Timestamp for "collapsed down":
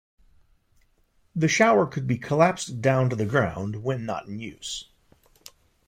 2.17-3.11